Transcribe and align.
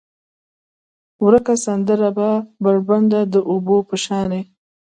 ورکه 1.25 1.53
سندره 1.65 2.09
به، 2.17 2.29
بربنډه 2.63 3.21
د 3.33 3.35
اوبو 3.51 3.77
په 3.89 3.95
شانې، 4.03 4.41